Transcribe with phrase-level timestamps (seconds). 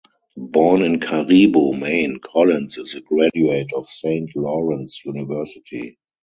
[0.35, 5.99] Born in Caribou, Maine, Collins is a graduate of Saint Lawrence University.